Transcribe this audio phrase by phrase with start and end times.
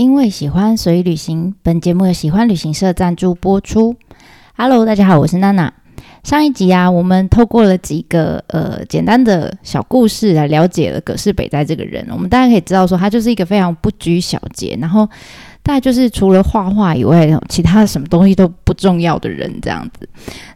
[0.00, 3.94] 因为喜欢所以旅行，本节目由喜欢旅行社赞助播出。
[4.56, 5.70] Hello，大家好，我是娜娜。
[6.24, 12.06] 上一集啊，我们透过了几个呃简单的小故事来了解了葛饰北斋这个人。
[12.10, 15.06] 我们大家可以知道说，他就是一个非常不拘小节，然后。
[15.62, 20.08] 大概就是除了画画以外，其他什么东西都不重要的人这样子。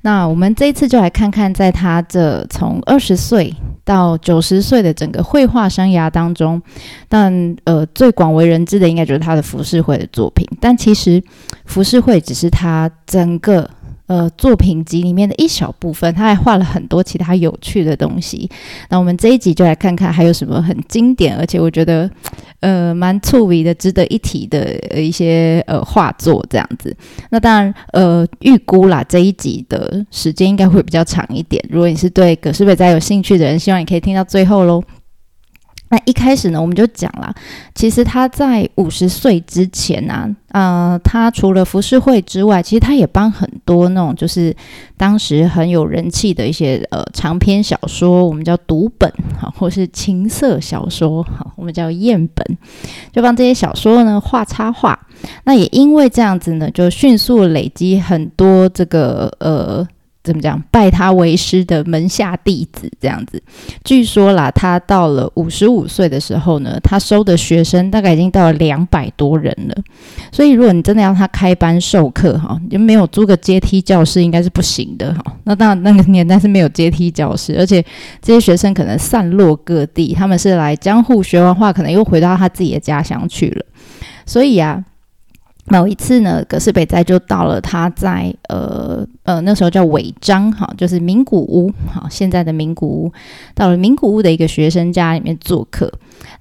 [0.03, 3.55] 那我们这一次就来看看，在他这从二十岁
[3.85, 6.61] 到九十岁的整个绘画生涯当中，
[7.09, 10.47] 但呃最广为人知的应该就是他的浮世绘的作品。
[10.61, 11.23] 但其实
[11.65, 13.69] 浮世绘只是他整个。
[14.07, 18.49] 呃，作品集里面的一小部分，他还画了很多其他有趣的东西。
[18.91, 22.11] 那我们这一集就来看看还有什么很经典，而且我觉得
[22.61, 26.95] 呃蛮触笔的、值得一提的一些呃画作这样子。
[27.31, 31.65] 那当然呃预估啦，这一集的时间应该会比较长一点。
[31.71, 34.83] 如果你是对葛饰北斋有兴趣的人，希望你可以听到最后喽。
[35.95, 37.33] 那一开始呢，我们就讲了，
[37.73, 44.53] 其实他在五十岁之前呢，呃，他除了浮世绘之外，其实他也帮很多那种就是
[44.97, 49.09] 当时很有人气的一些呃长篇小说，我们叫读本
[49.41, 52.45] 哈，或是情色小说哈，我们叫艳本，
[53.13, 54.99] 就帮这些小说呢画插画。
[55.45, 59.87] 那也因为这样子呢，就迅速累积很多这个呃。
[60.25, 60.61] 怎么讲？
[60.71, 63.41] 拜他为师的门下弟子这样子，
[63.85, 69.77] 据说啦，他到了五十五岁的时候呢，他收的学生大概已经到了两百多人了。
[70.33, 75.37] 所以，如果你真的要他开班授课，哈，你就没有租个阶梯教室，应该是不行的，哈。
[75.45, 77.85] 那当然，那个年代是没有阶梯教室，而且
[78.23, 83.67] 这些学生可能散落各地，他们是来江户学完画，可能又回到他自己的家乡去了。
[84.25, 84.83] 所以啊。
[85.67, 93.13] 某一次呢，葛饰北斋就到了他在呃呃那时候叫尾张哈，就是名古屋好，现在的名古屋，
[93.55, 95.91] 到了名古屋的一个学生家里面做客。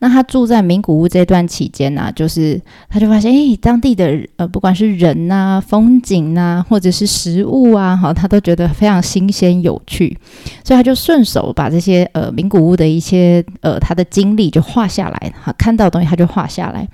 [0.04, 10.18] 那他住在名古屋这段期间呢，就是他就发现，哎，当地的呃不管是人呐、风景呐，或者是食物啊，哈，他都觉得非常新鲜有趣，
[10.62, 16.86] 所以他就顺手把这些呃名古屋的一些呃他的经历就画下来，哈，看到东西他就画下来，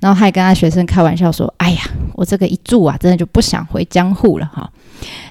[0.00, 1.74] 然后还跟他学生开玩笑说，哎。
[1.74, 1.80] 呀，
[2.14, 4.70] 我这个一住啊，真的就不想回江户了哈。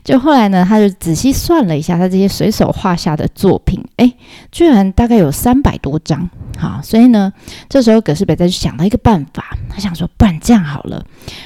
[0.03, 4.11] 就后来呢，他就仔细算了一下，他这些随手画下的作品，哎，
[4.51, 6.29] 居然大概有三百多张。
[6.57, 7.22] 好，所以呢，
[7.69, 11.03] 这时候葛饰北斋就想到一个办法，他想说，不然这样好了，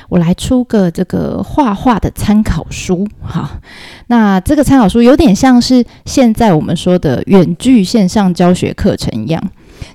[0.10, 3.08] 我来出个这个画画的参考书。
[3.22, 3.60] 哈，
[4.08, 9.44] 那这个参考书有点像是现在我们说的远距线上教学课程一样，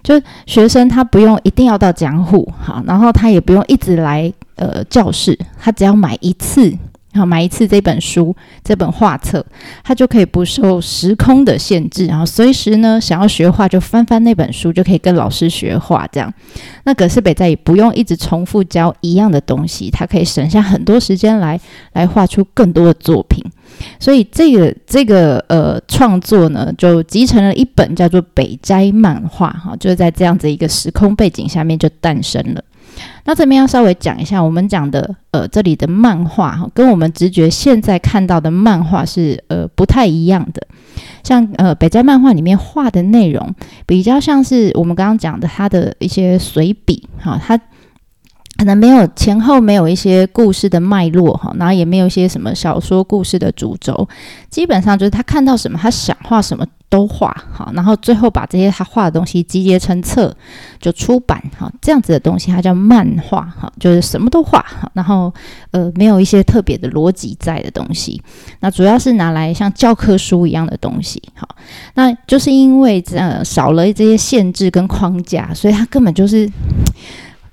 [0.03, 4.32] 就学生他不用一定要到江户，哈，然后他也不用一直来。
[4.54, 6.72] 呃，教室他只要买一次，
[7.12, 8.34] 然后买一次这本书，
[8.64, 9.44] 这本画册，
[9.84, 16.06] 他就可以不受时空的限制，然后随时呢想要学画就翻翻那本书，就可以跟老师学画。
[16.10, 16.32] 这样，
[16.84, 21.60] 那葛饰北斋也不用一直重复教一样的东西，他可以省下很多时间来
[21.92, 23.44] 来画出更多的作品。
[23.98, 32.62] 所以这个这个呃创作呢，就集成了一本叫做《北斋漫画》哈，就是在这样子一个时空背景下面就诞生了。
[33.25, 40.66] 那这边要稍微讲一下，我们讲的呃这里的漫画哈，跟我们直觉现在看到的漫画是呃不太一样的。
[41.22, 43.54] 像呃北斋漫画里面画的内容，
[43.86, 47.58] 比较像是我们刚刚讲的他的一些随笔哈，他
[48.62, 54.08] 可能没有前后没有一些故事的脉络哈，然后也没有一些什么小说故事的主轴，
[54.50, 56.64] 基本上就是他看到什么，他想画什么。
[56.92, 60.30] 都画好，然后最后把这些他画的东西集结成册，
[60.78, 61.72] 就出版哈。
[61.80, 65.32] 这样子的东西它叫漫画哈，就是什么都画哈，然后
[65.70, 68.20] 呃没有一些特别的逻辑在的东西。
[68.60, 71.48] 那主要是拿来像教科书一样的东西哈。
[71.94, 76.46] 那就是因为呃少了这些限制跟框架，所以他根本就是。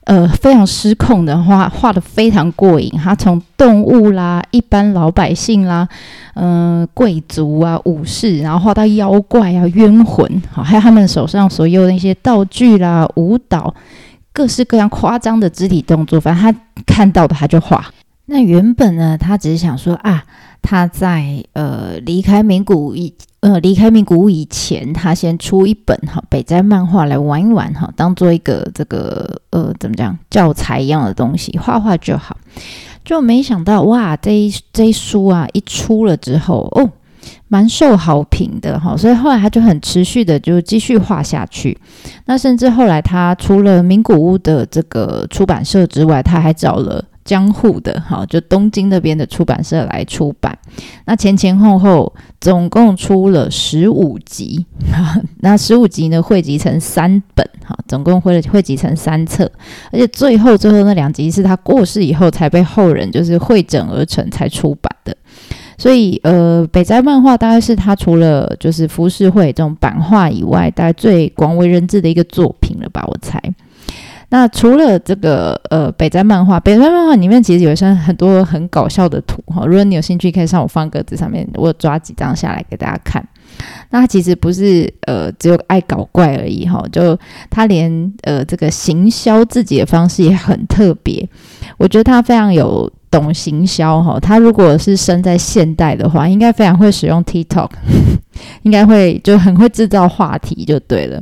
[0.10, 2.92] 呃，非常失控的画，画的非常过瘾。
[2.98, 5.88] 他从动物啦、一般老百姓啦、
[6.34, 13.72] 嗯，贵族啊、武士，然后画到妖怪啊、冤魂，好，还有他们手上所有的一些道具啦、舞蹈，
[14.34, 17.86] 各式各样夸张的肢体动作，反正他看到的他就画。
[18.26, 20.24] 那原本呢，他只是想说啊，
[20.64, 32.38] 他在呃离开名古屋以呃离开名古屋以前，他先出一本哈北斋漫画来玩一玩哈，当做一个这个呃怎么讲教材一样的东西画画就好。
[33.06, 36.90] 就没想到哇，这一这一书啊一出了之后哦，
[37.48, 41.76] 蛮受好评的哈，所以后来他就很持续的就继续画下去。
[42.26, 47.04] 那甚至后来他除了名古屋的这个出版社之外，他还找了。
[47.30, 50.58] 江户的哈，就东京那边的出版社来出版。
[51.06, 52.12] 那前前后后
[52.42, 54.66] 总共出了十五集，
[55.42, 59.44] 那十五集呢汇集成三本哈，总共汇汇集成三册，
[59.92, 65.16] 而且最后最后那两集是他过世以后才被后人就是汇整而成才出版的。
[65.78, 73.06] 所以，呃，北斋漫画大概是他除了就是浮世绘这种版画以外，大概最广为人知的一个作品了吧？
[73.08, 73.40] 我猜。
[74.30, 79.66] 那除了这个，呃，北斋漫画，北斋漫画里面其实有一些很多很搞笑的图哈。
[79.66, 83.28] 如果你有兴趣，可以上我方格子上面，我抓几张下来给大家看。
[83.90, 87.18] 那他其实不是呃只有爱搞怪而已哈，就
[87.50, 91.28] 他连呃这个行销自己的方式也很特别。
[91.78, 92.92] 我觉得他非常有。
[93.12, 97.72] 懂行销哈，他如果是生在现代的话，应该非常会使用 TikTok，
[98.62, 101.20] 应该会就很会制造话题就对了。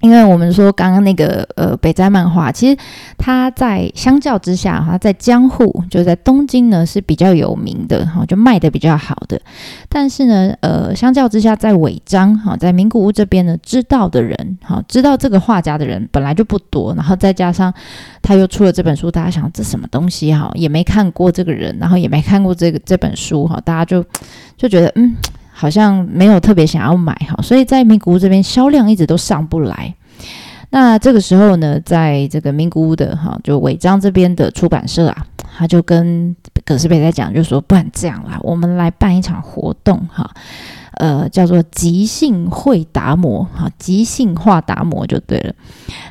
[0.00, 2.76] 因为我们说刚刚那个呃北斋漫画，其实
[3.18, 9.40] 它在相较之下哈，在江户就在东京呢是比较有名的哈，就卖的比较好的。
[9.88, 17.72] 但是呢，呃，相较之下，在尾张哈，在名古屋这边呢，知道的人哈，知道这个画家的人本来就不多，然后再加上
[18.22, 24.02] 他又出了这本书，大家想这什么东西哈，也没看过这个人，然后也没看过这个这本书哈，大家就
[24.56, 25.14] 就觉得嗯。
[25.60, 29.94] 好像没有特别想要买哈，所以在名古屋这边销量一直都上不来。
[30.70, 35.26] 那这个时候呢，在这个名古屋的哈，就尾章这边的出版社啊，
[35.58, 36.34] 他就跟
[36.64, 40.30] 葛斯北在讲，就说不然这样啦，我们来办一场活动哈。
[41.00, 45.54] 呃，叫做即兴会达摩哈，即兴画达摩就对了。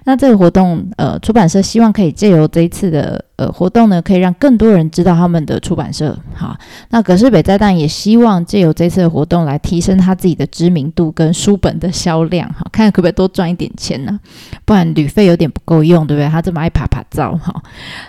[0.05, 6.57] 那这个活动，呃，出版社希望可以借由这一次的呃活动呢，可以让更多人知道他们的出版社哈。
[6.89, 14.19] 那葛饰北斋当然也希望借由这次的活动来提升他自己的知名度跟书本的销量哈，看可不可以多赚一点钱呢？
[14.65, 16.27] 不然旅费有点不够用，对不对？
[16.27, 17.53] 他这么爱爬爬照哈，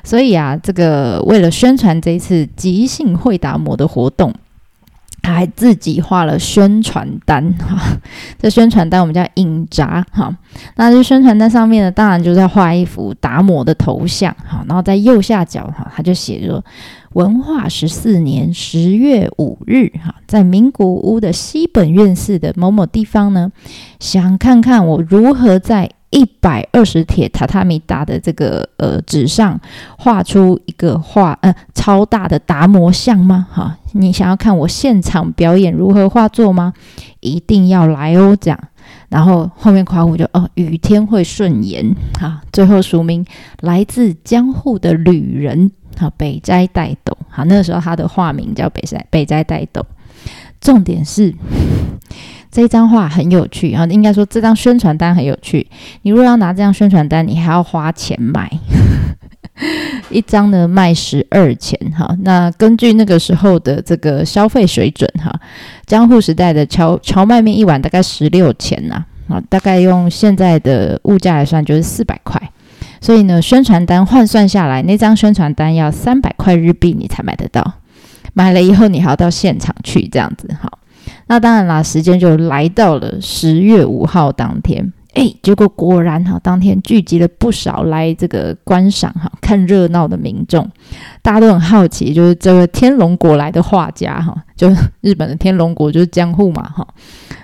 [0.02, 4.32] 所以啊，这个为了宣传这一次即兴会达摩的活动。
[5.32, 7.78] 还自己画了宣传单哈，
[8.38, 10.34] 这宣传单我们叫印札哈。
[10.76, 14.64] 那这宣传单上面呢，当然就是要画一幅达摩的头像哈。
[14.68, 16.62] 然后在右下角哈，他就写着
[17.14, 23.50] “文化十四年十月五日哈，在名古屋的西本院寺的某某地方呢，
[23.98, 29.58] 想看看我如何在。”一百二十铁榻榻米大的这个呃纸上
[29.96, 33.46] 画出一个画呃超大的达摩像吗？
[33.50, 36.72] 哈，你想要看我现场表演如何画作吗？
[37.20, 38.36] 一定要来哦！
[38.40, 38.58] 这样，
[39.08, 42.40] 然后后面夸我就哦，雨天会顺延哈。
[42.52, 43.24] 最后署名
[43.60, 47.44] 来自江户的旅人哈，北斋代斗哈。
[47.44, 49.86] 那个时候他的化名叫北斋北斋代斗。
[50.60, 51.32] 重点是。
[52.50, 55.66] 这张画很有趣啊，应该说这张宣传单很有趣。
[56.02, 58.50] 你如果要拿这张宣传单，你还要花钱买，
[60.10, 62.12] 一张呢卖十二钱哈。
[62.22, 65.32] 那根据那个时候的这个消费水准哈，
[65.86, 72.40] 江户时代的荞荞麦面一碗大概十六钱呐，啊，大概用现在的物价来算就是四百块。
[73.00, 77.74] 所以呢，宣传单换算下来，那张宣传单要三百块日币你才买得到。
[78.34, 80.70] 买了以后，你还要到现场去这样子哈。
[81.30, 90.68] 那当然啦，时间就来到了十月五号当天，哎，结果果然哈，当天聚集了不少来这个观赏哈、看热闹的民众，
[91.22, 94.68] 大家都很好奇，就是这位天龙国来的画家哈，就
[95.02, 96.84] 日本的天龙国就是江户嘛哈，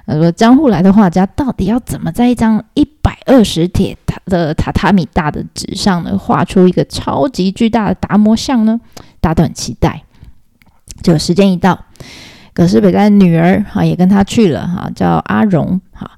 [0.05, 8.81] 他说江户来的画家到底要怎么在一张一百二十铁的榻榻米大的纸上呢，画出一个超级巨大的达摩像呢？
[9.21, 10.03] 大家都很期待。
[11.03, 11.85] 就时间一到。
[12.57, 16.11] 葛饰北斋女儿哈也跟他去了哈，叫阿荣哈，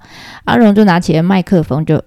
[0.45, 1.99] 阿荣就拿起了麦克风就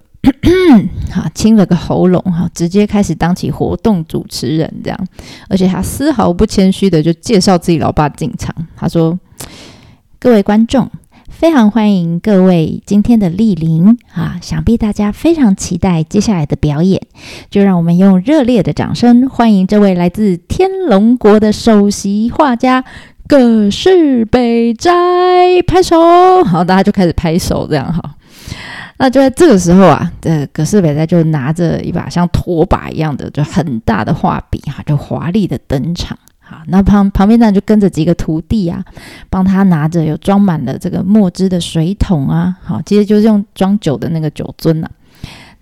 [1.10, 4.98] 哈 清了个喉咙哈，直接开始当起活动主持人这样，
[5.50, 9.20] 而且他丝毫不谦虚的就介绍自己老爸进场，他说
[10.18, 10.90] ：“各位观众，
[11.28, 17.02] 非常欢迎各位今天的莅临啊，想必大家非常期待接下来的表演，
[17.50, 22.82] 就让我们用热烈的掌声欢迎这位来自天龙国的首席画家。”
[23.32, 24.92] 葛饰北斋
[25.66, 28.14] 拍手，好，大家就开始拍手，这样哈。
[28.98, 36.18] 那就在这个时候啊，这葛饰北斋就拿着一把像拖把一样的就很大的画笔哈，就华丽的登场。
[36.40, 38.84] 好， 那旁旁边呢就跟着几个徒弟啊，
[39.30, 44.86] 帮他拿着有装满了这个墨汁的水桶啊，好，其实就是用装酒的那个酒樽呐。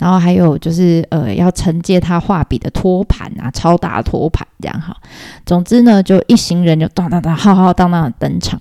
[0.00, 4.96] 然后还有就是，呃，要承接他画笔的托盘啊，超大托盘这样哈。
[5.44, 8.58] 总之呢，就一行人就当当当浩浩荡荡的登场。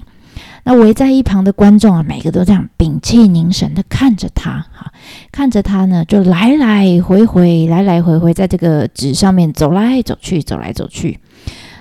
[0.65, 4.91] 那围在一旁的观众啊，每个都这样屏气凝神的看着他，哈，
[5.31, 11.17] 看着他呢，就来来回回，来来回回在这个纸上面走来走去，走来走去。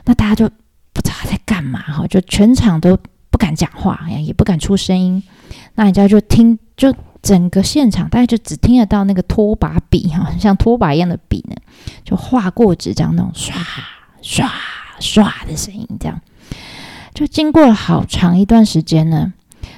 [0.04, 0.48] 那大家就
[0.92, 2.96] 不知道他在干嘛，哈，就全场都
[3.28, 5.20] 不敢讲话，也不敢出声音。
[5.74, 11.56] 那人家就听，就整个现场大家就只听得到那个拖把笔，哈，像拖把一样的笔呢，
[12.04, 13.52] 就划过纸张那种唰
[14.22, 14.48] 唰
[15.00, 16.20] 唰的声音，这样。
[17.14, 19.32] 就经过了好长一段时间呢，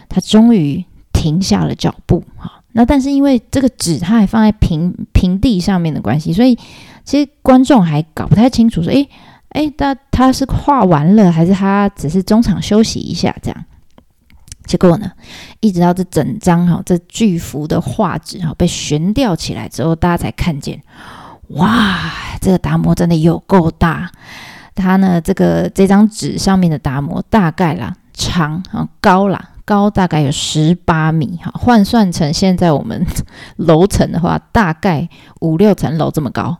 [0.09, 2.63] 他终于停下了脚步哈。
[2.73, 6.57] 那但是因为这个纸他还放在平平地上面的关系，所以
[7.05, 9.09] 其实观众还搞不太清楚说，诶
[9.51, 13.65] 诶，那他是画完了还是他只是中场休息一下这样？
[14.71, 15.11] 结果呢，
[15.59, 20.81] 一直到这整张哈这巨幅的画纸哈被悬吊起来之后，大家才看见，
[21.49, 21.99] 哇，
[22.41, 24.09] 这个达摩真的有够大。
[24.77, 33.05] 它呢，这个这张纸上面的达摩大概啦，长啊高啦，高大概有十八米哈，换算成现在我们
[33.57, 35.09] 楼层的话，大概
[35.41, 36.57] 五六层楼这么高。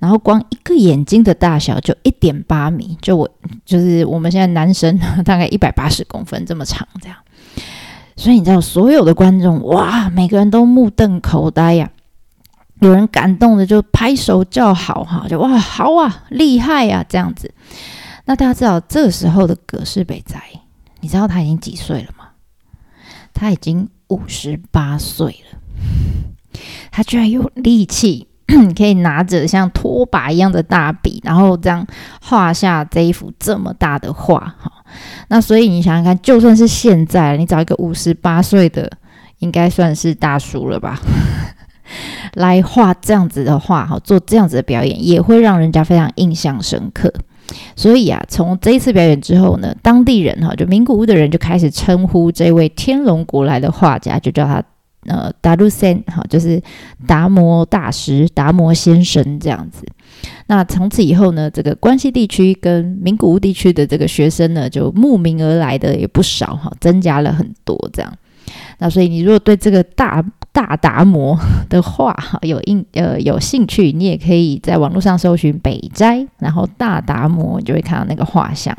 [0.00, 3.30] 然后光一个眼睛的大小就一点八米，就我
[3.64, 7.16] 就是我们现在男生 大概一百八十公分这么长这样。
[8.22, 11.90] 所以你知道，所有的观众哇，每个人都目瞪口呆呀。
[12.78, 17.52] 有人感动的就拍手叫好哈，就哇好啊，厉害呀这样子。
[18.26, 20.40] 那大家知道这时候的葛饰北斋，
[21.00, 22.26] 你知道他已经几岁了吗？
[23.34, 26.60] 他已经五十八岁了。
[26.92, 28.28] 他居然有力气
[28.76, 31.84] 可以拿着像拖把一样的大笔，然后这样
[32.20, 34.81] 画下这一幅这么大的画哈。
[35.28, 38.90] 那所以你想想看，就算是现在，你找一个五十八岁的，
[39.38, 41.00] 应该算是大叔了吧？
[42.34, 47.12] 来画这样子的画，哈，做这样子的表演，也会让人家非常印象深刻。
[47.76, 54.62] 所以啊，从这一次表演之后呢，当地人哈，就名古屋的人就开始称呼这位天龙国来的画家，就叫他
[55.06, 56.62] 呃达鲁森，哈，就是
[57.06, 59.86] 达摩大师、达摩先生这样子。
[60.46, 68.12] 那从此以后呢，这个关西地区跟名古屋地区的这个学生呢，就慕名而来的也不少哈，增加了很多这样。
[68.78, 71.38] 那所以你如果对这个大大达摩
[71.70, 78.76] 的画有印呃有兴趣，你也可以在网络上搜寻北斋，然后大达摩，你就会看到那个画像。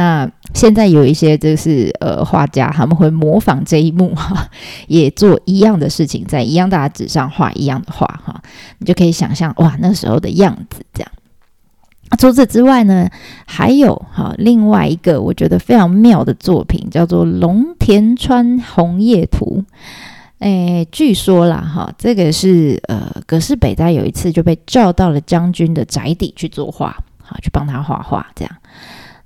[0.00, 4.48] 那现在有一些就是呃画家，他们会模仿这一幕 哈，
[4.86, 8.42] 也做一样的事情，在一样大的纸上画一样的画哈，
[8.78, 11.12] 你就可以想象哇那时候的样子这样。
[12.18, 13.10] 除此之外呢，
[13.46, 19.62] 还有哈另外一个我觉得非常妙的作品，叫做《龙田川红叶图》。
[20.38, 28.56] 诶，据说啦哈，这个是呃葛饰北斋有一次就被叫到了将军的宅邸去作画，好去帮他画画这样。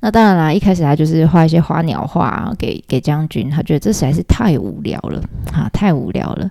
[0.04, 5.18] 那当然啦，一开始他就是画一些花鸟画给给将军，他觉得这实在是太无聊了
[5.50, 6.50] 哈，太无聊了，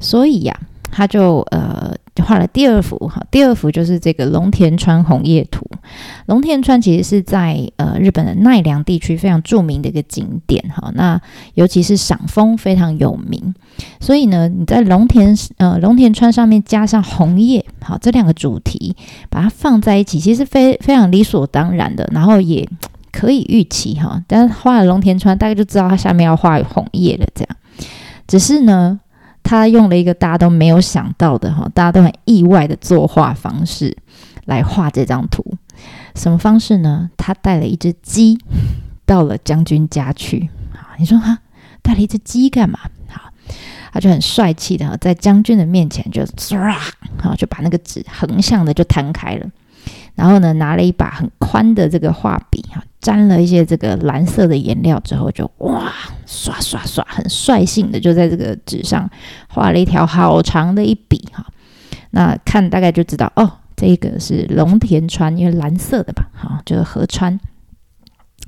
[0.00, 0.58] 所以呀。
[0.92, 5.64] 他就呃就画了第二幅哈，第二幅就是这个龙田川红叶图。
[6.26, 11.20] 龙田川其实是在呃日本的奈良地区非常著名的一个景点哈，那
[11.54, 13.54] 尤其是赏枫非常有名，
[14.00, 18.94] 所以呢你在龙田呃龙田川上面加上红叶，好这两个主题
[19.28, 22.68] 把它放在一起，其实非非常理所当然的，然后也
[23.12, 24.22] 可以预期哈。
[24.26, 27.56] 但是画了龙田川，大概就知道它下面要画红叶了，这样。
[28.26, 29.00] 只是呢。
[29.42, 33.96] 他用了一个大家都没有想到的哈，大家都很意外的作画方式
[34.44, 35.44] 来画这张图。
[36.14, 37.10] 什么方式呢？
[37.16, 38.38] 他带了一只鸡
[39.06, 40.50] 到了将军家去。
[40.72, 41.38] 啊，你说哈，
[41.82, 42.78] 带了一只鸡干嘛？
[43.08, 43.32] 好，
[43.92, 46.74] 他就很帅气的在将军的面前就唰，
[47.20, 49.46] 好就把那个纸横向的就摊开了。
[50.14, 55.92] 然后呢，拿了一把很宽的这个画笔哈，沾了一些这个蓝色的颜料之后，就哇
[56.26, 59.08] 刷刷刷，很率性的就在这个纸上
[59.48, 61.46] 画了一条好长的一笔哈。
[62.10, 67.38] 那看大概就知道哦，这个是龙田川，因为蓝色的吧，哈，就是河川。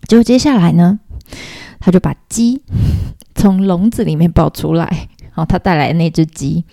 [0.08, 0.98] 就接下来呢，
[1.78, 2.60] 他就把鸡
[3.34, 6.64] 从笼子里面抱出来，好，他带来的那只鸡，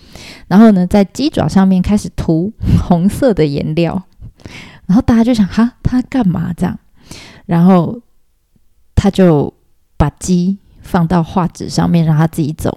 [0.47, 2.51] 然后呢，在鸡爪上面开始涂
[2.87, 4.03] 红色的颜料。
[4.89, 6.79] 然后大家就想哈，他干嘛这样？
[7.45, 8.01] 然后
[8.95, 9.53] 他就
[9.97, 12.75] 把鸡放到画纸上面，让他自己走。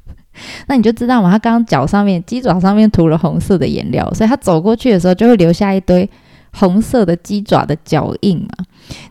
[0.66, 6.08] 那你就知道嘛，他刚刚脚上面鸡爪上面涂了红色的颜料，所以他走过去的时候就会留下一堆
[6.52, 8.64] 红色的鸡爪的脚印嘛。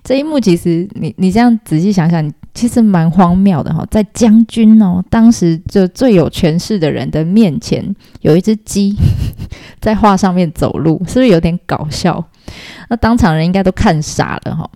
[0.03, 2.31] 这一幕其实你你这样仔细想想。
[2.53, 8.93] 其实蛮荒谬的哈，在将军哦，当时就最有权势的人的面前，有一只鸡
[9.79, 12.21] 在画上面走路，是不是有点搞笑？
[12.89, 14.69] 那当场人应该都看傻了哈。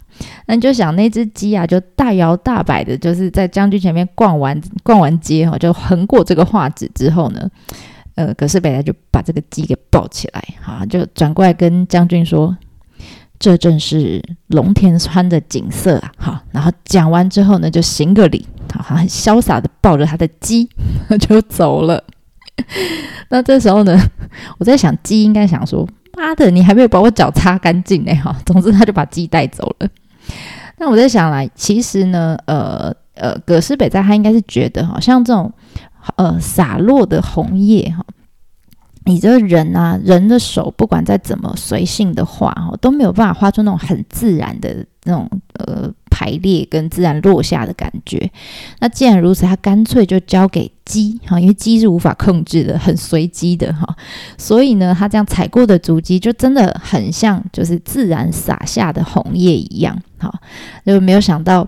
[0.45, 7.45] 那你就想那只鸡啊，就大摇大摆的，就是在将军前面逛完逛完街哈，就横过这个画纸之后呢，
[8.15, 12.55] 呃，葛饰北斋就把这个鸡给抱起来，哈，就转过来跟将军说
[13.38, 20.69] ：“这正是龙田川的景色啊！”好，然后讲完之后呢，就行个礼，好，很潇洒的抱着他的鸡
[21.19, 22.01] 就走了。
[23.27, 24.00] 那这时候呢，
[24.57, 29.89] 我在想，鸡应该想说：“妈的，你还没有把我脚擦干净呢！”哈，总之他就把鸡带走了。
[30.77, 35.51] 那我在想来，其实呢，呃呃，葛饰北斋他应该是觉得，好像这种
[36.15, 38.05] 呃洒落的红叶哈，
[39.05, 45.91] 你这个人啊，人的手不管再怎么随性的画哈，都没有办法画出那种很自然的那种呃。
[46.17, 48.31] 排列跟自然落下的感觉，
[48.79, 53.85] 那既然如此，他干脆就交给鸡哈，因为鸡是无法控制的，很随机的哈，
[54.38, 60.33] 所以呢，他这样踩过的足迹就真的很像就是自然洒下的红叶一样，哈，
[60.85, 61.67] 就没有想到。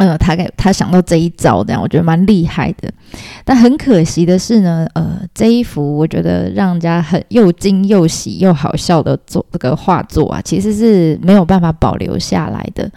[0.00, 2.90] 呃，他给他想到这一招，这样我觉得蛮厉害的。
[3.44, 12.90] 但很可惜的是呢，呃，这一幅我觉得让人家很又惊又喜又好笑的作这个画作啊，其实是没有办法保留下来的。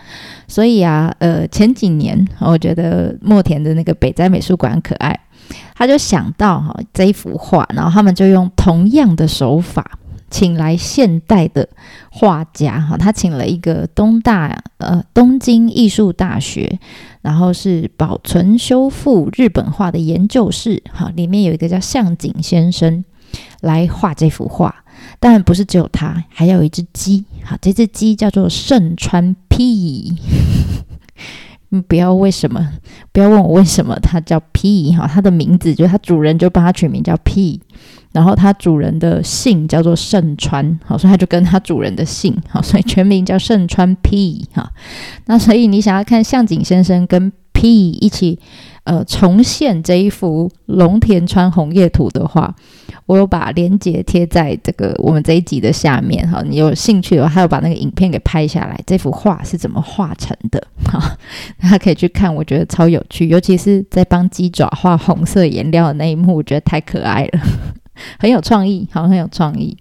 [0.47, 5.19] 所以啊，呃，前几年我觉得墨田的那个北斋美术馆可爱，
[5.75, 9.99] 他就想到哈这一幅画，然后他们就用同样的手法。
[10.33, 11.69] 请来现代的
[12.09, 16.79] 画家哈，他请了一个东大呃东京艺术大学，
[17.21, 23.05] 然后是保存修复日本画的研究室哈，里面有一个叫向井先生
[23.61, 24.83] 来画这幅画。
[25.19, 30.17] 当然不是只有他，还有一只鸡好，这只鸡叫做盛川 P。
[31.73, 32.69] 嗯，不要为什么，
[33.11, 37.59] 不要问我为什么它叫 P 哈，它的名字就是它主人就帮它取名叫 P。
[38.11, 44.71] 然后它主人的姓叫做盛川，好，所以它就跟它主人的姓，好，所以全名叫盛川 P 哈。
[45.25, 48.37] 那所以你想要看向井先生跟 P 一起
[48.83, 52.55] 呃重现这一幅龙田川红叶图的话，
[53.05, 56.41] 我有把链接贴在这个我们这一集的下面哈。
[56.47, 60.99] 你有兴趣的话，还有把那个影片给拍下来，这幅画是怎么画成的哈？
[61.61, 67.39] 大家可以去看，我觉得超有趣，尤其是在帮鸡爪画红色颜料的那一幕，我觉得太可爱了。
[68.17, 69.77] 很有创意，好，很有创意，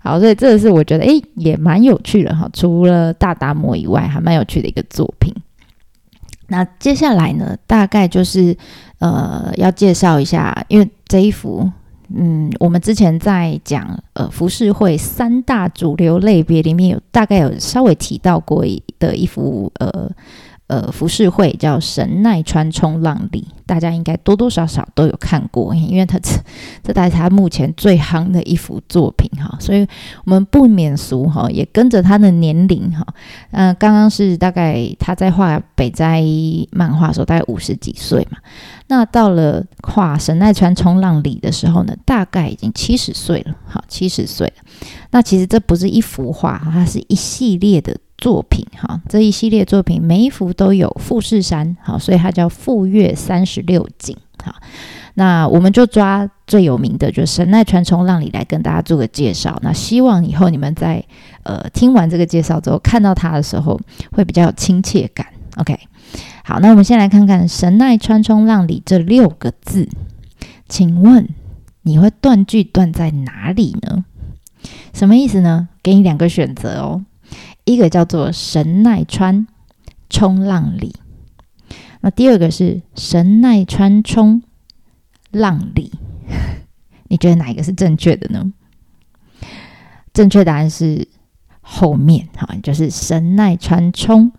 [0.00, 2.48] 好，所以这个是我觉得，诶，也蛮有趣的哈。
[2.52, 5.34] 除了大达摩以外，还蛮有趣的一个作品。
[6.48, 8.56] 那接下来呢，大概就是
[9.00, 11.70] 呃，要介绍一下，因为这一幅，
[12.14, 18.64] 嗯，我们之前在讲呃服饰会三大主流类别里面有大概有稍微提到过
[18.98, 20.10] 的一幅呃。
[20.70, 26.30] 呃，浮世绘叫神奈川冲浪里，大家应该多多少少都有看过，因为它这
[26.80, 29.84] 这大概他目前最夯的一幅作品哈， 所以
[30.24, 33.04] 我们不免俗哈，也跟着他的年龄哈，
[33.50, 36.22] 嗯，刚刚是大概他在画北斋
[36.70, 38.38] 漫画的时候大概五十几岁嘛，
[38.86, 44.62] 那到了画神奈川冲浪里的时候呢，大概已经七十岁了，好，七十岁了。
[45.10, 47.96] 那其实这不是一幅画，它是一系列的。
[48.20, 54.54] 作品哈，这一系列作品每一幅都有富士山，好，所以它叫富岳三十六景哈。
[55.14, 59.58] 那我们就抓最有名的，就是神奈川冲浪里来跟大家做个介绍。
[59.62, 61.02] 那希望以后你们在
[61.42, 63.78] 呃听完这个介绍之后，看到它的时候
[64.12, 65.26] 会比较有亲切感。
[65.56, 65.78] OK，
[66.44, 69.88] 好，那我们先来看看神奈川冲浪里这六个字，
[70.68, 71.28] 请问
[71.82, 74.04] 你会断句断在哪里呢？
[74.92, 75.68] 什么意思呢？
[75.82, 77.04] 给你两个选择哦。
[77.72, 79.46] 一个叫做神奈川
[80.08, 80.94] 冲浪里，
[82.00, 84.42] 那第二个是神奈川冲
[85.30, 85.92] 浪里，
[87.08, 88.52] 你觉得哪一个是正确的呢？
[90.12, 91.06] 正确答案是
[91.60, 94.32] 后面，哈，就是神奈川冲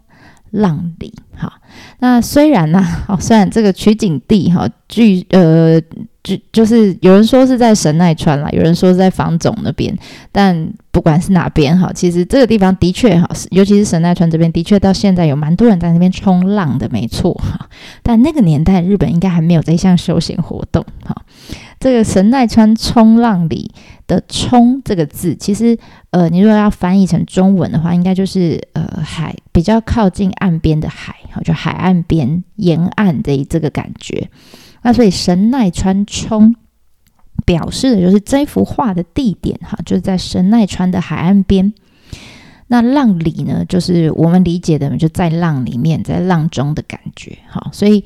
[0.50, 1.62] 浪里，哈。
[2.00, 5.82] 那虽然呢，哦，虽然这个取景地，哈，据呃。
[6.24, 9.98] 就就是有人说是在神奈川啦，有人说是在房总那边，
[10.32, 17.68] 但不管是哪边哈，其实这个地方的确哈，尤其是神奈川这边，的确到现在有蛮多人在那边冲浪的，没错哈。
[18.04, 21.16] 但那个年代日本应该还没有这项休闲活动哈。
[21.80, 23.72] 这个神奈川冲浪里
[24.06, 25.76] 的“冲”这个字，其实
[26.12, 34.30] 呃，你如果要翻译成中文的话，应该就是呃海比较靠近岸边的海，就海岸边沿岸的这个感觉。
[34.82, 36.56] 那所以神奈川冲
[37.46, 41.74] 表示的就是这幅画的地点哈，就是在神奈川的海岸边。
[42.68, 47.70] 那浪里呢，就是我们理解的就在浪里面，在浪中的感觉哈。
[47.74, 48.04] 所以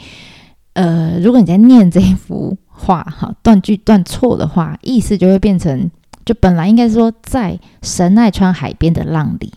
[0.73, 5.91] 呃，如果你在念这一幅画哈，断句断错的话，意思就会变成
[6.25, 9.53] 就本来应该说在神奈川海边的浪里，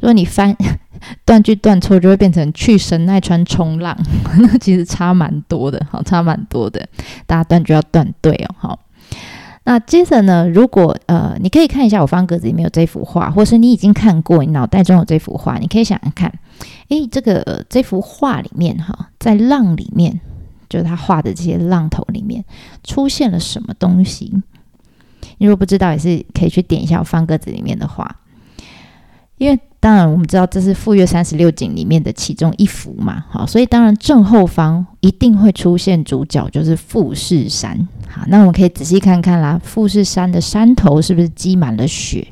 [0.00, 0.56] 如果你翻
[1.24, 3.96] 断句断错，就会变成去神奈川冲浪，
[4.40, 6.86] 那其实差蛮多的，好，差蛮多的，
[7.26, 8.80] 大家断句要断对哦，好。
[9.64, 16.32] 那接着呢，如果呃，你可以看一下我方格子里面有这幅画，或是你已经看过，你脑袋中有这幅画，你可以想想看，
[16.88, 20.20] 诶，这个这幅画里面哈，在浪里面，
[20.68, 22.44] 就是他画的这些浪头里面
[22.84, 24.32] 出现了什么东西？
[25.38, 28.20] 你如果不知道，也是可以去点一下我方格子里面的画，
[29.36, 37.86] 因为当然我们知道这是《富岳三十六景》里面的其中一幅嘛，好，所以当然正后方一定会出现主角，就是富士山。
[38.08, 42.26] 好，那我们可以仔细看看啦，富士山的山头是不是积满了雪？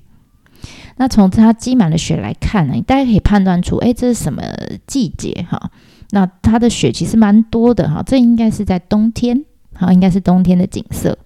[0.96, 4.42] 那从它积满了雪来看呢，大家可以判断出，哎，这是什么
[4.88, 5.46] 季节？
[5.48, 5.70] 哈，
[6.10, 11.16] 那它的雪其实蛮多的哈，这应该是在冬天，好，应该是冬天的景色。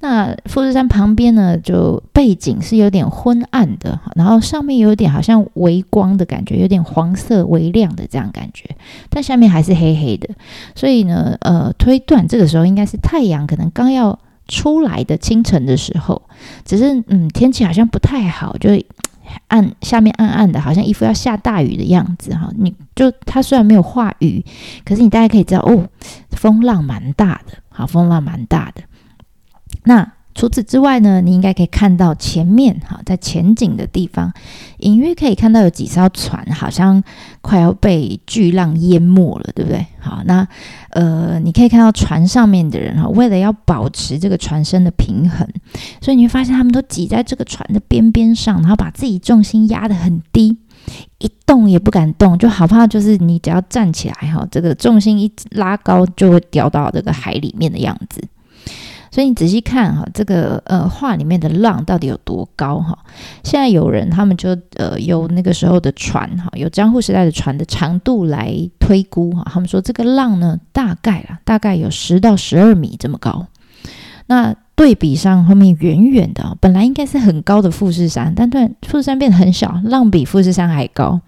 [0.00, 8.64] 那富士山旁边呢，就背景是有点昏暗的，然后上面有点好像微光的感觉，有点黄色微亮的这样感觉，
[9.08, 10.28] 但下面还是黑黑的。
[10.74, 16.22] 所以呢，呃，推断这个时候应该是太阳可能刚要出来的清晨的时候，
[16.64, 18.70] 只是嗯，天气好像不太好，就
[19.48, 22.50] 暗下面暗暗的，好像一副要下大雨的样子哈。
[22.56, 24.42] 你就它虽然没有化雨，
[24.86, 25.86] 可是你大概可以知道哦，
[26.30, 28.82] 风浪蛮大的，好，风浪蛮大的。
[29.88, 34.30] 那除此之外呢，你应该可以看到前面哈，在前景的地方，
[34.80, 37.02] 隐约可以看到有几艘船，好像
[37.40, 39.86] 快要被巨浪淹没了，对不对？
[39.98, 40.46] 好，那
[40.90, 45.48] 呃，你可以看到船上面的人哈，为了要保持这个船身的平衡，
[46.02, 50.56] 所以你会发现他们都挤在这个船的边边上，然后把自己重心压得很低，
[51.18, 58.22] 一动也不敢动，就好怕就是你只要站起来哈，这个重心一拉高就会掉到这个海里面的样子。
[59.10, 62.98] 所以你仔细看哈，这个呃画里面的浪到底有多高哈？
[63.42, 73.46] 现在有人他们就呃由那个时候的船哈，有江户时代的船的长度来推估哈，他们说这个浪呢大概啦，大概有十到十二米这么高。
[74.26, 81.18] 那对比上后面远远的，本来应该是很高的富士山，但突然富士山变得很小，浪比富士山还高，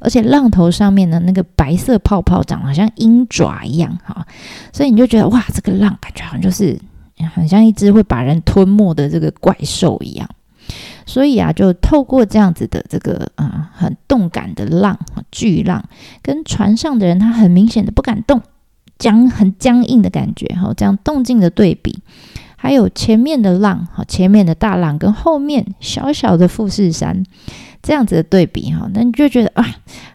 [0.00, 4.26] 而且浪头上面的那个白色泡泡长得好像鹰爪一样哈，
[4.72, 6.76] 所以你就觉得哇，这个浪感觉好像就是。
[7.26, 10.28] 很像一只会把人吞没的这个怪兽一样，
[11.06, 14.98] 所以啊，就透过这样子的这个啊很动感的浪，
[15.30, 15.84] 巨浪，
[16.22, 18.40] 跟船上的人他很明显的不敢动，
[18.98, 21.98] 僵很僵硬的感觉，哈，这样动静的对比，
[22.56, 27.24] 还有前面的浪，哈，前面的大浪跟后面小小的富士山
[27.82, 29.66] 这样子的对比，哈，那你就觉得啊，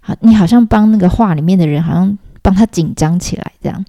[0.02, 2.18] 好，你好像帮那个画里面的人好像。
[2.43, 3.84] 帮他紧张起来，这样，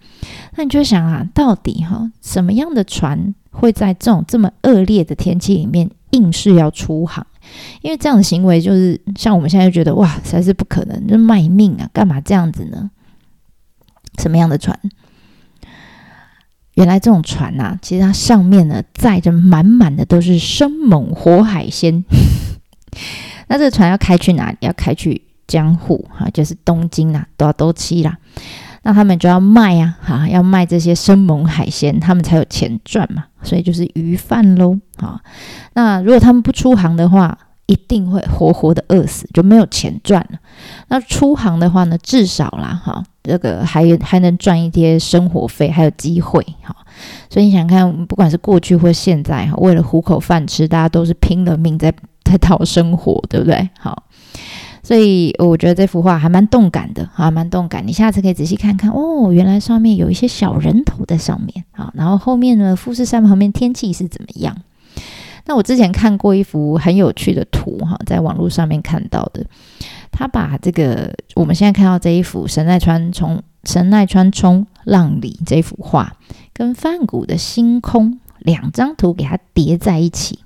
[0.56, 7.26] 那你就想啊，到底哈什么样的船会在这种这么恶劣的天气里面硬是要出航？
[7.82, 12.90] 因为这样的行为就是像我们现在觉得哇，实在是不可能，就卖命啊，干嘛这样子呢？
[14.18, 14.78] 什么样的船？
[16.74, 22.04] 原来这种船呐，其实它上面呢载着满满的都是生猛活海鲜。
[23.48, 24.56] 那这个船要开去哪里？
[24.60, 25.22] 要开去？
[25.46, 28.16] 江户哈，就是东京啊，都要都期啦，
[28.82, 35.18] 那他们就要卖呀，哈，要卖这些生猛海鲜，他们才有钱赚嘛，所以就是鱼贩喽，哈。
[35.72, 40.38] 那如果他们不出航的话，一定会活活的饿死，就没有钱赚了。
[40.88, 46.76] 那出航的话呢，至少啦，哈，这个还还能赚一些生活费，还有机会，哈。
[47.30, 51.90] 所以你想看，不管是过去或现在，哈，为了糊口饭吃，大家都是拼了命在
[52.22, 53.70] 在讨生活，对不对？
[53.80, 54.02] 好。
[54.84, 57.84] 所以我觉得这幅画还蛮动感的，啊，蛮动感。
[57.84, 64.54] 你下次可以仔细看看哦，原来上面有一些小人头在上面，啊，然后后面呢，富士山旁边天气是怎么样？
[65.46, 69.44] 那我之前看过一幅很有趣的图，哈，在网络上面看到的，
[70.12, 76.14] 他把这个我们现在看到这一幅神奈川冲神奈川冲浪里这幅画，
[76.52, 80.40] 跟梵谷的星空两张图给它叠在一起。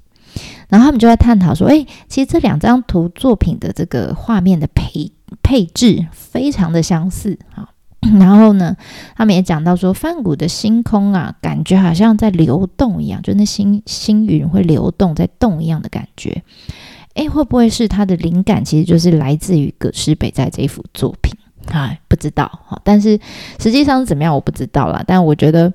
[0.68, 5.10] 然后他们就在探讨说：“哎，其实这两张图作品的这个画面的配
[5.42, 7.70] 配置非常的相似啊。
[8.20, 8.76] 然后呢，
[9.16, 16.42] 他们也讲到说，梵谷的星空啊，感觉好像在流动一样，就那星星云会流动在动一样的感觉。
[17.14, 21.34] 哎，会不会是他的灵感其实就是来自于葛饰北在这一幅作品？
[21.72, 22.78] 哎，不知道哈。
[22.84, 23.18] 但是
[23.58, 25.02] 实际上是怎么样，我不知道了。
[25.06, 25.72] 但我觉得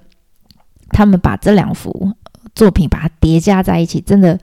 [0.89, 2.13] 他们把这两幅
[2.56, 4.39] 作品把它叠加在一起，真的。”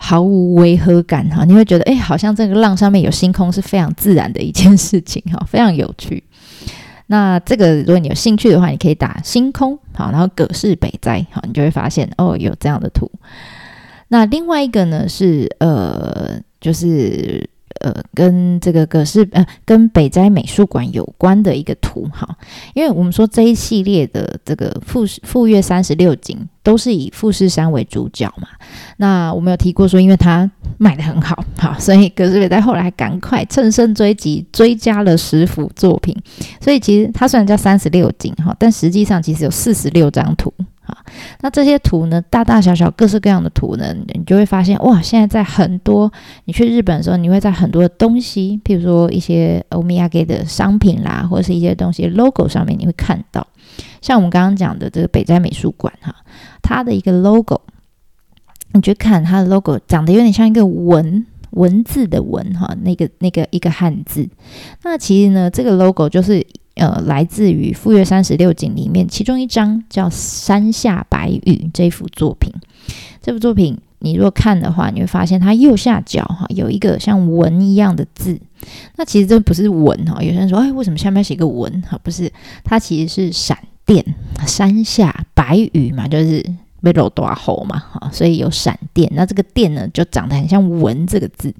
[0.00, 6.22] 毫无违和感哈，你会觉得哎，好像这个浪上面有星空是非常自然的一件事情哈，非常有趣。
[7.08, 13.10] 那这个如果你有兴趣的话，你可以打星空好，然后葛饰北斋好，你就会发现哦，有这样的图。
[14.08, 22.28] 那另外一个呢是呃，就是呃，跟这个葛饰呃，跟北斋美术馆有关的一个图哈。
[22.74, 28.48] 因为我们说这一系列的这个富富岳三十六景都是以富士山为主角嘛。
[28.96, 36.16] 那我们有提过说，因为它卖的很好，好，所以葛饰北斋后来赶快乘胜追击，追加了十幅作品。
[36.60, 40.52] 所以其实它虽然叫三十六景哈，但实际上其实有四十六张图。
[40.88, 41.04] 啊，
[41.42, 46.10] 那这些图呢，大大小小、各式各样的图呢，你就会发现哇，现在在很多
[46.46, 53.46] 你去日本的时候，你会在很多的东西，譬如说一些欧米亚给的商品啦，或者是一些东西 logo 上面，你会看到，
[54.00, 56.14] 像我们刚刚讲的这个北斋美术馆哈，
[56.62, 57.60] 它的一个 logo，
[58.72, 64.26] 你去看它的 logo，长得有点像一个文文字的文哈，那个那个一个汉字，
[64.82, 66.46] 那其实呢，这个 logo 就是。
[66.78, 71.40] 呃，来自于《富岳三十六景》里面其中一张叫《山下白雨》
[71.74, 72.52] 这幅作品。
[73.20, 78.40] 这幅作品，你若看的话，你会发现它右下角哈有一个像文一样的字。
[78.96, 81.98] 那其实这不是文哈，有些人说，哎，为什么下面写个文哈？
[82.02, 82.32] 不是，
[82.64, 84.04] 它其实是闪电。
[84.46, 86.44] 山下白雨嘛，就是
[86.80, 89.10] 被漏大吼嘛，哈，所以有闪电。
[89.14, 91.52] 那这个电呢，就长得很像文这个字。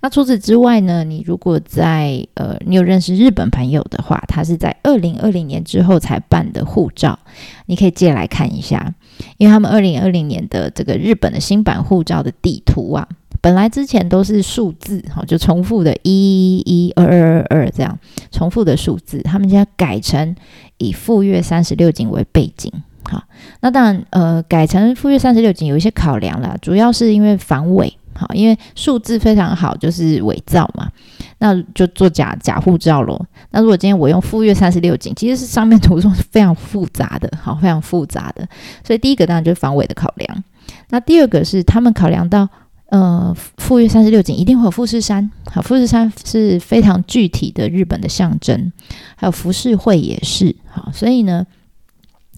[0.00, 1.02] 那除此之外呢？
[1.04, 7.18] 你如果在呃，你有认识日本朋友的话，他是在二零二零年之后才办的护照，
[7.66, 8.94] 你可以借来看一下，
[9.38, 13.08] 因为他们二零二零年的这个日本的新版护照的地图啊，
[13.40, 17.98] 本来之前都是数字，哈，就重复的一一二二二二这样
[18.30, 20.34] 重复的数字，他们现在改成
[20.76, 22.70] 以富岳三十六景为背景，
[23.04, 23.24] 好，
[23.60, 27.96] 那当然呃，改成富岳三十六景有一些考量啦，主要是因为防伪。
[28.16, 30.90] 好，因为数字非常好，就是伪造嘛，
[31.38, 33.24] 那就做假假护照咯。
[33.50, 38.48] 那如果今天我用富岳三十六景，其实是上面 图中是非常复杂的，好，非常复杂的。
[38.82, 40.44] 所以第一个当然就是防伪的考量。
[40.88, 42.48] 那第二个是他们考量到，
[42.90, 48.72] 呃，富岳三十六景一定会有富士山，好，富士山是非常具体的日本的象征，
[49.16, 51.46] 还有浮世绘也是，好，所以呢。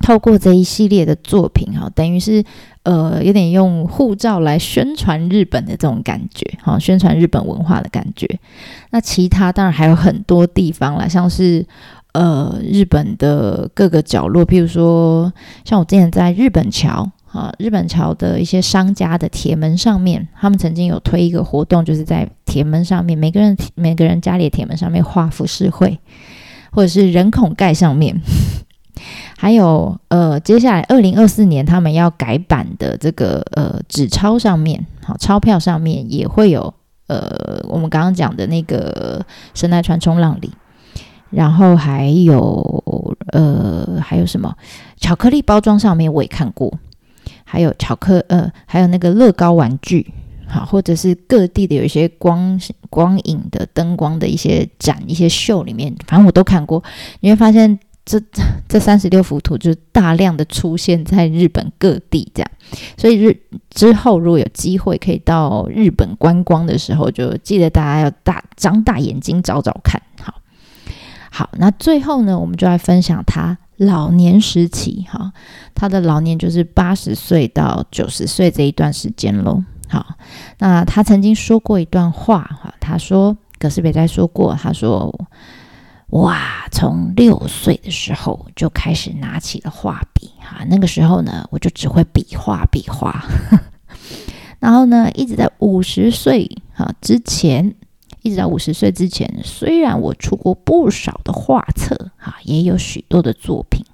[0.00, 2.42] 透过这一系列的作品，哈，等于是
[2.84, 8.38] 呃，有点用护照来宣传日本的这种感觉，哈，宣传日本文化的感觉。
[8.90, 11.66] 那其他当然还有很多地方啦，像是
[12.12, 15.32] 呃日本的各个角落，譬如说
[15.64, 25.98] 像我之前在日本桥，哈，日本桥的一些商家的铁门上面，他们曾经有推一个活动，就是在铁门上面，每个人每个人家里的铁门上面画浮世绘，
[26.70, 28.18] 或者是人孔盖上面。
[29.40, 36.74] 还有呃，接下来二零二四年他们要改版的这个呃纸钞上面，好钞票上面也会有
[37.06, 39.24] 呃我们刚刚讲的那个
[39.54, 40.50] 神奈川冲浪里，
[41.30, 44.52] 然后还有呃还有什么
[44.96, 46.76] 巧克力包装上面我也看过，
[47.44, 50.12] 还有巧克呃还有那个乐高玩具，
[50.48, 56.82] 好或者是各地的有一些光光影的灯光的一些展一些秀里面，反正我都看过，
[57.20, 57.78] 你会发现。
[58.08, 58.18] 这
[58.66, 62.50] 这三十六幅图就大量的出现在日本各地，这样，
[62.96, 70.00] 所以日之后如果有机会可以到日本观光的时候，就记得大家要大张大眼睛找找看。
[70.22, 70.34] 好，
[71.30, 75.30] 好，那最后呢，我们就来分享他老年时期，哈，
[75.74, 79.62] 他的老年就是八十岁到九十岁这一段时间喽。
[79.88, 80.06] 好，
[80.58, 85.14] 那他曾经说过一段话，哈，他说，葛饰北斋说过，他说。
[86.10, 86.66] 哇！
[86.70, 93.24] 从六岁的时候就开始拿起了画笔哈，那个时候呢，我就只会比画比画。
[94.60, 97.74] 然后呢，一直在五十岁哈之前，
[98.22, 103.84] 一直到五十岁之前，虽然我出过不少的画册哈，也有许多的作品，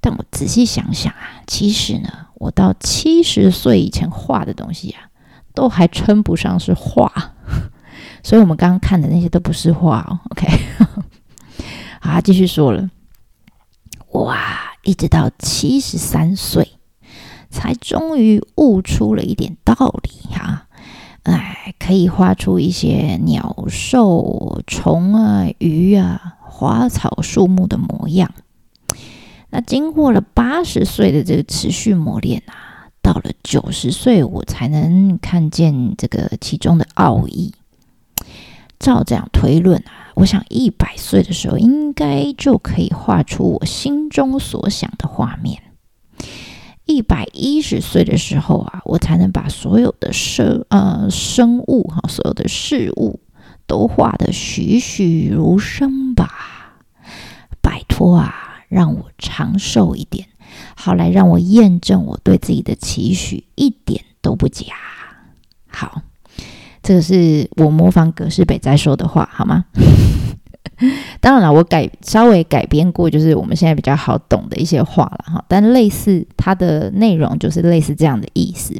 [0.00, 5.02] 但我仔细想想啊，其实呢，我到七十岁以前画的东西啊，
[5.54, 7.12] 都还称不上是画。
[8.22, 10.18] 所以，我们刚刚看的那些都不是画哦。
[10.30, 10.46] OK。
[12.02, 12.90] 好，继续说了，
[14.12, 16.72] 哇，一直到七十三岁，
[17.50, 20.66] 才终于悟出了一点道理哈，
[21.24, 28.32] 哎，可以画出一些鸟兽虫啊、鱼啊、花草树木的模样。
[29.50, 37.52] 那经过了八十岁的这个持续磨练啊，到了九十岁，我才能看见这个其中的奥义。
[38.78, 39.99] 照这样推论啊。
[40.20, 45.62] 我想一百岁的时候，应该就可以画出我心中所想的画面。
[46.84, 53.18] 一百一十岁的时候啊，我才能把所有的生呃生物哈，所有的事物
[53.66, 56.74] 都画得栩栩如生吧。
[57.62, 58.34] 拜托啊，
[58.68, 60.28] 让我长寿一点，
[60.76, 64.74] 好来让我验证我对自己的期许一点都不假。
[65.66, 66.02] 好，
[66.82, 69.64] 这个是我模仿葛饰北斋说的话，好吗？
[71.20, 75.44] 当然了，我改稍微改编过，就是我们现在比较好懂的一些话了哈。
[75.46, 78.74] 但类似它的内容就是类似这样的意思。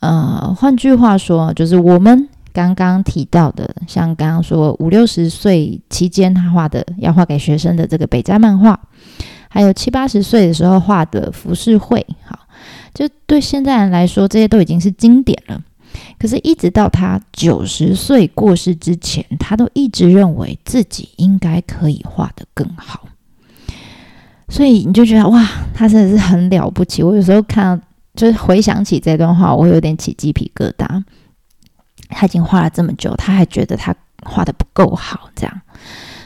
[0.00, 8.78] 呃，换句话说，就是我们刚刚提到的，像刚刚说五六十岁期间他画的要画给学生的这个北斋漫画，
[9.48, 12.38] 还有七八十岁的时候画的浮世绘，好，
[12.92, 15.60] 就对现在人来说，这些都已经是经典了。
[16.18, 23.06] 可是，一直到他九十岁过世之前，他都一直认为自己应该可以画得更好。
[24.48, 27.02] 所以你就觉得哇，他真的是很了不起。
[27.02, 27.80] 我有时候看，
[28.14, 31.02] 就是回想起这段话，我有点起鸡皮疙瘩。
[32.08, 35.60] 他已经画了这么久，他还觉得他画的不够好，这样。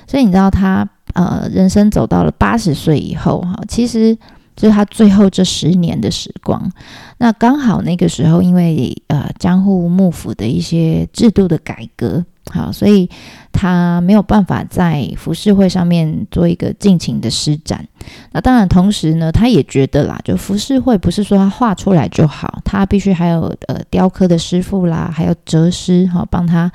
[0.06, 4.16] 所以你知道，他呃，人生走到了八十岁以后，哈，其实。
[4.56, 6.70] 就是他最后这十年的时光，
[7.18, 13.08] 那刚好那个时候，因为呃江户幕府的一些制度的改革，好，所以
[13.52, 17.86] 他没有办法在浮世绘上面做一个尽情的施展。
[18.32, 26.70] 那当然，同时呢，他也觉得啦，就浮世绘不是说他画出来就好，他必须还有呃雕刻的师傅啦，还有折师哈，帮他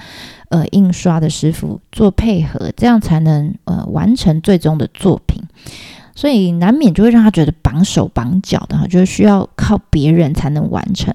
[0.50, 5.44] 呃印刷的师傅做配合，这样才能呃完成最终的作品。
[6.16, 11.14] 所以难免就会让他觉得绑手绑脚的哈，就是需要靠别人才能完成。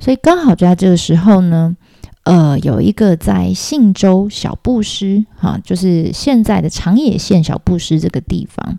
[0.00, 1.76] 所以刚好就在这个时候呢，
[2.24, 8.78] 呃，有一个在信州小布施哈，就是现在的长野县小布施这个地方，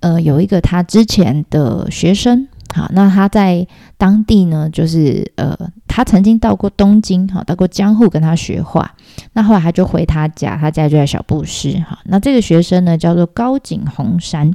[0.00, 8.94] 呃，有一个他之前的学生，好，那他在当地呢，就是呃，他曾经到过东京哈，到过江户跟他学画。
[9.32, 11.98] 那后来他就回他家，他家就在小布施哈。
[12.04, 14.52] 那这个学生呢，叫做高井红山。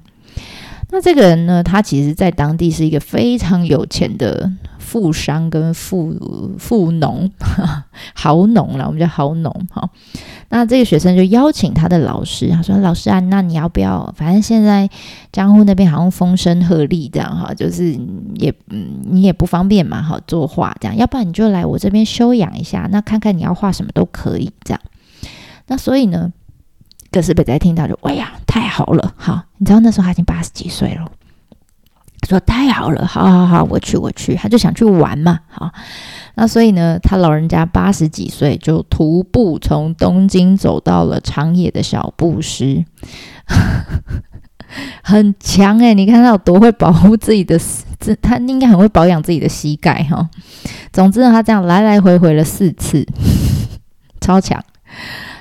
[0.91, 6.15] 那这个人呢，他其实在当地是一个非常有钱的富商跟富
[6.57, 7.29] 富农，
[8.15, 9.87] 豪农了，我们叫豪农哈。
[10.49, 14.11] 那这个学生就邀请他的老师，他说：“老师啊，那你要不要？
[14.17, 14.89] 反正现在
[15.31, 17.95] 江户那边好像风声鹤唳这样哈，就是
[18.33, 24.81] 也嗯，你也不方便嘛，哈，作画这样，要不然你就来我这边休养一下，那看看你要画什么都可以这样。
[25.67, 26.33] 那所以呢？”
[27.11, 29.13] 葛饰北斋听到就，哎呀，太好了！
[29.17, 31.05] 好，你知道那时候他已经八十几岁了，
[32.27, 35.39] 说太好了，好好好，我去我去，他就想去玩嘛。
[35.47, 35.71] 好，
[36.35, 42.85] 那所以呢，他老人家八十几岁就徒步从东京走到了长野的小布施，
[45.01, 47.59] 很强诶，你看他有多会保护自己的，
[47.99, 50.29] 这他应该很会保养自己的膝盖哈。
[50.93, 53.03] 总之呢，他这样来来回回了四次，
[54.21, 54.63] 超强。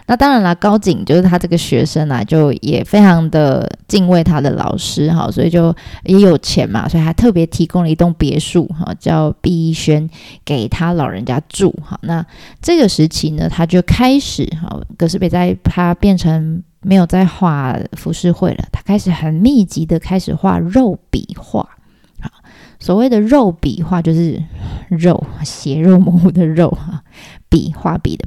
[0.08, 10.08] 那当然了，高景就是他这个学生啊，就也非常的敬畏他的老师哈，所以就也有钱嘛，所以还特别提供了一栋别墅哈，叫碧轩
[10.46, 11.98] 给他老人家住哈。
[12.02, 12.24] 那
[12.62, 21.68] 这个时期呢，他就开始哈，葛饰北在他变成没有在画浮世绘了，他开始很密集的开始画肉笔画。
[22.22, 22.30] 好，
[22.80, 24.42] 所谓的肉笔画就是
[24.88, 27.02] 肉血肉模糊的肉哈，
[27.50, 28.26] 笔画笔的。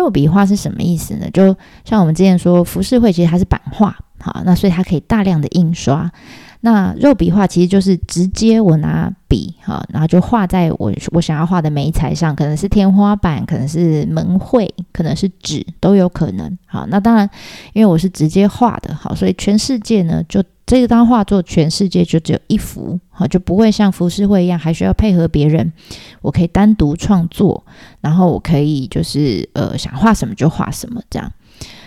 [0.00, 1.28] 肉笔画是什么意思呢？
[1.30, 6.10] 就像我们之前说，浮世绘其实它是版画，好，那所以它可以大量的印刷。
[6.62, 16.58] 那肉笔画其实就是直接我拿笔，哈，然后就画在我我想要画的眉材上，可能是天花板，可能是门绘，可能是纸，都有可能。
[16.64, 17.28] 好，那当然，
[17.74, 20.42] 因为我是直接画的，好，所以全世界呢就。
[20.70, 25.72] 这个当画作，全世界就只有一幅，好就不会像浮世绘一样，还需要配合别人。
[26.22, 27.64] 我可以单独创作，
[28.00, 31.32] 然后我可以就是呃想画什么就画什么这样。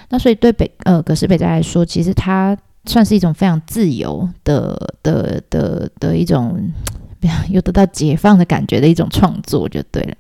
[0.10, 6.70] 那所以对北呃葛饰北斋来说，其实它算是一种非常自由的的的的一种，
[7.50, 10.14] 又得到解放的感觉的一种创作就对了。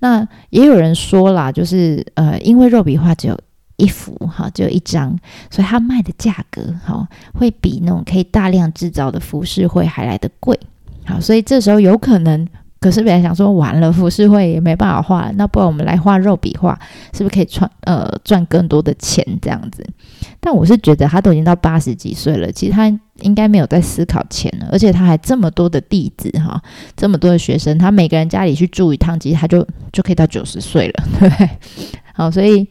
[0.00, 3.38] 那也有人说啦，就是呃因为肉笔画只有。
[3.78, 5.16] 一幅哈，就一张，
[5.50, 10.58] 所以它卖的价格哈，会比那种可以大量制造的服饰会还来的贵。
[11.06, 12.46] 好，所以这时候有可能，
[12.80, 16.76] 可是本来想说完了，服饰会也没办法画了，那不然我们来画肉笔画，
[17.14, 19.86] 是不是可以赚呃赚更多的钱这样子？
[20.40, 22.88] 但我是觉得他都已经到八十几岁了，其实他
[23.20, 26.60] 应该没有在思考钱了，而且他还这么多的弟子哈，
[26.96, 31.48] 这么多的学生，他每个人家里去住一趟，其实他就就可以到九十岁了，对不对？
[32.12, 32.68] 好，所以。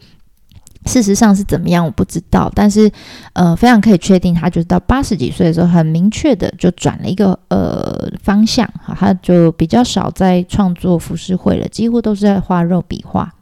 [0.88, 2.52] 事实上是怎么样，我不知道。
[2.56, 2.90] 但是，
[3.34, 13.34] 呃，非常可以确定，他就是到八十几岁的时候，很明确的就转了一个呃方向，哈，他就比较少在创作浮世绘了，几乎都是在画肉笔画。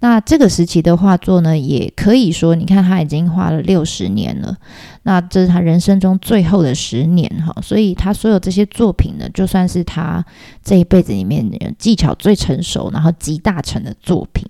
[0.00, 4.56] 那这个时期的画作呢，也可以说，你看他已经画了六十年了，
[5.04, 10.24] 那这是他人生中最后的十年哈，所以他所有这些作品呢，就算是他
[10.64, 11.48] 这一辈子里面
[11.78, 14.44] 技巧最成熟，然后集大成的作品。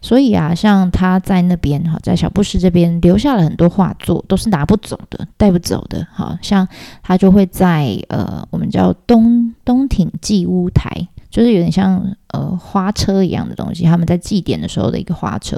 [0.00, 6.06] 所以啊，像他在那边哈，在小布什这边留下了很多画作，都是拿不走的、带不走的。
[6.12, 6.66] 好像
[7.02, 10.90] 他就会在呃，我们叫东东挺祭屋台，
[11.30, 13.84] 就是有点像呃花车一样的东西。
[13.84, 15.56] 他们在祭典的时候的一个花车，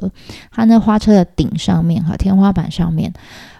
[0.51, 3.13] 他那花车的顶上面哈，天花板上面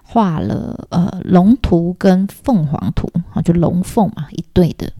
[0.03, 4.93] 画了呃龙图跟凤凰图啊，就龙凤嘛一对的，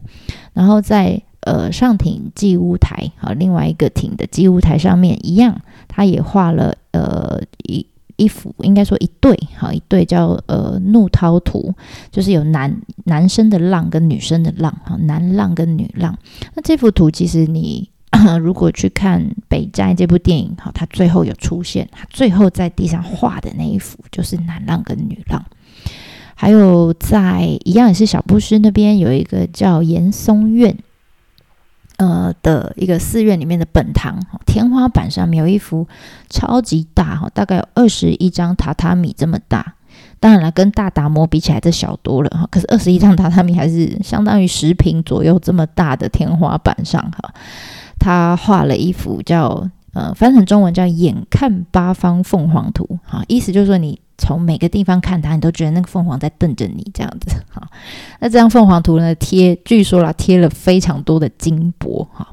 [0.53, 1.21] 然后在。
[1.45, 7.85] 呃，上庭祭屋台，好，另外一个亭的祭屋台上面一样，他也画了呃一
[8.15, 11.71] 一幅，应该说一对，好一对叫呃怒涛图，
[12.09, 16.17] 就是有男男生的浪跟女生的浪，哈，男浪跟女浪。
[16.55, 17.87] 那这幅图其实你
[18.41, 25.45] 如果去看《北斋》这部电影，哈，它最后有出现，他最后在地上画的那一幅就是男浪跟女浪。
[26.33, 30.75] 还有在一样也是小布施那边有一个叫严嵩院。
[31.97, 35.87] 呃的一个寺院里面的本堂，天花板上面有一幅
[36.29, 39.75] 超级大哈，大概有二十一张榻榻米这么大。
[40.19, 42.47] 当然了，跟大达摩比起来，这小多了哈。
[42.51, 47.33] 可是二十一张榻榻米还是相当于十平左右这么大的天花板上哈，
[47.99, 53.99] 他画了一幅叫呃翻成中文叫“眼看八方凤凰图”哈，意思就是说你。
[54.17, 57.67] 从每个地方看它，你都觉得那个凤凰在瞪着你，这样子 哈。
[58.19, 62.27] 那这张凤凰图呢，贴据说啦，贴了非常多的金箔哈。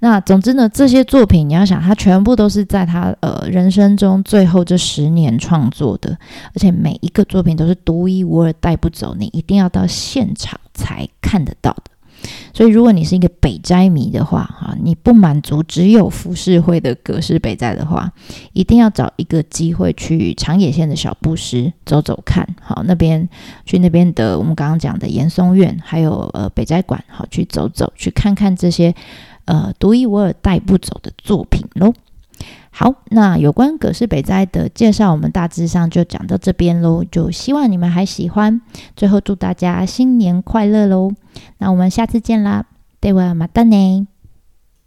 [0.00, 6.10] 那总之呢，这些作品你要想，它全部都是在他呃人生中最后这十年创作的，
[6.54, 11.91] 而且每一个作品都是独一无二，带不走，你一定要到现场才看得到的。
[12.54, 18.12] 所以，如果你是一个北斋迷的话，哈，你不满足只有浮世绘的格式北斋的话，
[18.52, 23.28] 一定要找一个机会去长野县的小布施走走看，好，那边
[23.64, 28.94] 去那边的我们刚刚讲的岩松院，还有呃北斋馆，好，去走走，去看看这些
[29.46, 31.92] 呃独一无二带不走的作品喽。
[32.74, 37.04] 好，那有关葛氏北斋的介绍，我们大致上就讲到这边喽。
[37.04, 38.62] 就希望你们还喜欢。
[38.96, 41.12] 最后祝大家新年快乐喽！
[41.58, 42.64] 那我们下次见啦，
[42.98, 44.06] 对我马达呢。